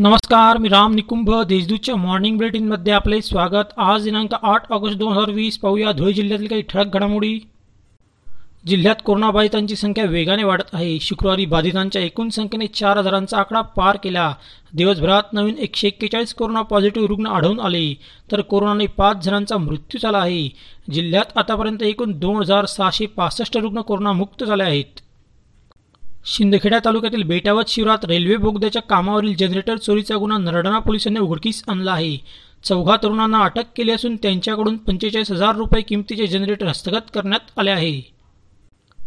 नमस्कार 0.00 0.58
मी 0.58 0.68
राम 0.68 0.94
निकुंभ 0.94 1.42
देशदूतच्या 1.42 1.96
मॉर्निंग 1.96 2.36
बुलेटिनमध्ये 2.36 2.92
आपले 2.92 3.22
स्वागत. 3.22 3.72
आज 3.76 4.04
दिनांक 4.04 4.34
आठ 4.42 4.72
ऑगस्ट 4.72 4.98
दोन 4.98 5.12
हजार 5.12 5.30
वीस 5.30 5.58
पाहूया 5.58 5.92
धुळे 5.92 6.12
जिल्ह्यातील 6.12 6.46
काही 6.46 6.62
ठळक 6.62 6.94
घडामोडी. 6.94 7.40
जिल्ह्यात 8.66 8.94
कोरोनाबाधितांची 9.04 9.76
संख्या 9.76 10.04
वेगाने 10.04 10.44
वाढत 10.44 10.62
आहे. 10.72 10.98
शुक्रवारी 11.00 11.46
बाधितांच्या 11.46 12.02
एकूण 12.02 12.28
संख्येने 12.28 12.66
चार 12.66 12.98
हजारांचा 12.98 13.38
आकडा 13.38 13.60
पार 13.60 13.96
केला. 13.96 14.34
दिवसभरात 14.72 15.22
नवीन 15.32 15.54
एकशे 15.58 15.86
एक्केचाळीस 15.86 16.34
कोरोना 16.34 16.62
पॉझिटिव्ह 16.62 17.08
रुग्ण 17.08 17.26
आढळून 17.26 17.60
आले. 17.60 17.94
तर 18.32 18.40
कोरोनाने 18.40 18.86
पाच 18.86 19.24
जणांचा 19.24 19.56
मृत्यू 19.56 19.98
झाला 20.02 20.18
आहे. 20.18 20.48
जिल्ह्यात 20.92 21.38
आतापर्यंत 21.38 21.82
एकूण 21.82 22.18
दोन 22.18 22.36
हजार 22.36 22.64
सहाशे 22.64 23.06
पासष्ट 23.06 23.58
रुग्ण 23.58 23.80
कोरोनामुक्त 23.80 24.44
झाले 24.44 24.62
आहेत. 24.62 25.00
शिंदखेडा 26.32 26.78
तालुक्यातील 26.84 27.22
बेटावत 27.22 27.68
शिवरात 27.68 28.04
रेल्वे 28.04 28.36
बोगद्याच्या 28.36 28.82
कामावरील 28.82 29.34
जनरेटर 29.34 29.76
चोरीचा 29.76 30.16
गुन्हा 30.16 30.38
नरडाणा 30.38 30.78
पोलिसांनी 30.78 31.20
उघडकीस 31.20 31.62
आणला 31.68 31.92
आहे. 31.92 32.16
चौघा 32.64 32.96
तरुणांना 33.02 33.38
अटक 33.38 33.62
केली 33.76 33.90
असून 33.90 34.16
त्यांच्याकडून 34.16 34.76
पंचेचाळीस 34.76 35.30
हजार 35.30 35.56
रुपये 35.56 35.82
किमतीचे 35.82 36.26
जनरेटर 36.26 36.66
हस्तगत 36.66 37.10
करण्यात 37.14 37.58
आले 37.58 37.70
आहे. 37.70 38.00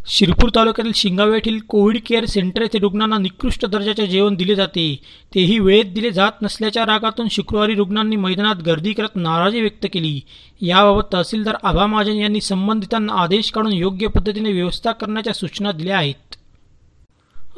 शिरपूर 0.08 0.50
तालुक्यातील 0.56 0.92
शिंगावे 0.96 1.34
येथील 1.34 1.60
कोविड 1.60 1.98
केअर 2.06 2.26
सेंटर 2.26 2.62
येथे 2.62 2.80
रुग्णांना 2.80 3.18
निकृष्ट 3.18 3.66
दर्जाचे 3.66 4.08
जेवण 4.08 4.36
दिले 4.36 4.56
जाते. 4.56 5.00
तेही 5.36 5.60
वेळेत 5.60 5.94
दिले 5.94 6.12
जात 6.12 6.42
नसल्याच्या 6.42 6.86
रागातून 6.86 7.28
शुक्रवारी 7.32 7.76
रुग्णांनी 7.76 8.16
मैदानात 8.16 8.56
गर्दी 8.56 8.94
करत 8.94 9.16
नाराजी 9.16 9.62
व्यक्त 9.62 9.88
केली. 9.94 10.20
याबाबत 10.62 11.14
तहसीलदार 11.14 11.56
आभा 11.64 11.86
महाजन 11.86 12.14
यांनी 12.14 12.42
संबंधितांना 12.42 13.14
आदेश 13.14 13.52
काढून 13.52 13.74
योग्य 13.74 14.08
पद्धतीने 14.08 14.52
व्यवस्था 14.52 14.92
करण्याच्या 14.92 15.34
सूचना 15.34 15.72
दिल्या 15.72 15.98
आहेत. 15.98 16.33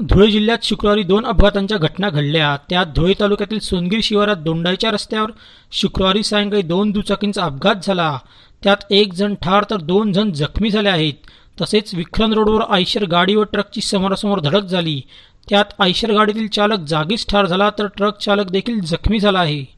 धुळे 0.03 0.27
जिल्ह्यात 0.27 0.57
शुक्रवारी 0.63 1.03
दोन 1.03 1.25
अपघातांच्या 1.25 1.77
घटना 1.77 2.09
घडल्या. 2.09 2.57
त्यात 2.69 2.85
धुळे 2.95 3.13
तालुक्यातील 3.19 3.59
सोनगीर 3.59 3.99
शिवारात 4.03 4.35
दोंडाईच्या 4.35 4.91
रस्त्यावर 4.91 5.31
शुक्रवारी 5.71 6.23
सायंकाळी 6.23 6.61
दोन 6.61 6.91
दुचाकींचा 6.91 7.43
अपघात 7.43 7.75
झाला. 7.83 8.17
त्यात 8.63 8.77
एक 8.91 9.13
जण 9.13 9.35
ठार 9.35 9.63
तर 9.69 9.77
दोन 9.77 10.11
जण 10.11 10.31
जखमी 10.31 10.69
झाले 10.69 10.89
आहेत. 10.89 11.13
तसेच 11.61 11.95
विक्रम 11.95 12.33
रोडवर 12.33 12.61
आयशर 12.69 13.05
गाडी 13.05 13.35
व 13.35 13.43
ट्रकची 13.43 13.81
समोरासमोर 13.81 14.39
धडक 14.39 14.63
झाली. 14.63 15.01
त्यात 15.49 15.65
आयशर 15.79 16.11
गाडीतील 16.11 16.47
चालक 16.47 16.79
जागीच 16.79 17.25
ठार 17.29 17.45
झाला 17.45 17.69
तर 17.69 17.87
ट्रक 17.87 18.17
चालक 18.17 18.51
देखील 18.51 18.79
जखमी 18.79 19.19
झाला 19.19 19.39
आहे. 19.39 19.74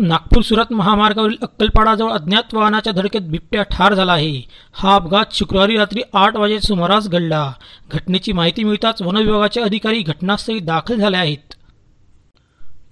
नागपूर 0.00 0.42
सुरत 0.42 0.72
महामार्गावरील 0.72 1.36
अक्कलपाडाजवळ 1.42 2.10
अज्ञात 2.10 2.54
वाहनाच्या 2.54 2.92
धडकेत 2.92 3.20
बिबट्या 3.20 3.62
ठार 3.62 3.94
झाला 3.94 4.12
आहे. 4.12 4.42
हा 4.72 4.94
अपघात 4.94 5.24
शुक्रवारी 5.32 5.76
रात्री 5.76 6.02
आठ 6.12 6.36
वाजे 6.36 6.60
सुमारास 6.60 7.08
घडला. 7.08 7.52
घटनेची 7.92 8.32
माहिती 8.32 8.64
मिळताच 8.64 9.02
वनविभागाचे 9.02 9.60
अधिकारी 9.60 10.02
घटनास्थळी 10.02 10.58
दाखल 10.58 10.96
झाले 10.96 11.16
आहेत. 11.16 11.54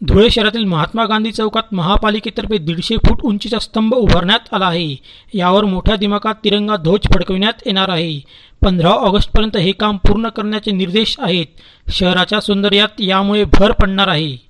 धुळे 0.04 0.30
शहरातील 0.30 0.64
महात्मा 0.64 1.04
गांधी 1.04 1.32
चौकात 1.32 1.74
महापालिकेतर्फे 1.74 2.58
दीडशे 2.58 2.96
फूट 2.96 3.20
उंचीचा 3.22 3.58
स्तंभ 3.58 3.94
उभारण्यात 3.94 4.54
आला 4.54 4.66
आहे. 4.66 4.96
यावर 5.34 5.64
मोठ्या 5.64 5.96
दिमाखात 5.96 6.34
तिरंगा 6.44 6.76
ध्वज 6.76 7.14
फडकविण्यात 7.14 7.52
येणार 7.66 7.88
आहे. 7.88 8.20
पंधरा 8.62 8.90
ऑगस्टपर्यंत 8.90 9.56
हे 9.56 9.72
काम 9.72 9.96
पूर्ण 9.96 10.28
करण्याचे 10.28 10.70
निर्देश 10.70 11.16
आहेत. 11.18 11.46
शहराच्या 11.92 12.40
सौंदर्यात 12.40 13.00
यामुळे 13.00 13.44
भर 13.44 13.72
पडणार 13.72 14.08
आहे. 14.08 14.49